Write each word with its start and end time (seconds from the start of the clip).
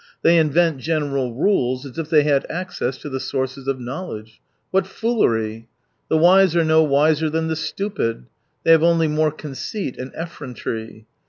They 0.23 0.39
invent 0.39 0.79
general 0.79 1.35
rules, 1.35 1.85
as 1.85 1.99
if 1.99 2.09
they 2.09 2.23
had 2.23 2.49
access 2.49 2.97
to 2.97 3.07
the 3.07 3.19
sources 3.19 3.67
of 3.67 3.79
knowledge. 3.79 4.41
What 4.71 4.87
foolery! 4.87 5.67
The 6.09 6.17
wise 6.17 6.55
are 6.55 6.65
no 6.65 6.81
wiser 6.81 7.29
than 7.29 7.49
the 7.49 7.55
stupid— 7.55 8.25
they 8.63 8.71
have 8.71 8.81
only 8.81 9.07
more 9.07 9.29
conceit 9.31 9.97
and 9.99 10.11
effrontery. 10.15 11.05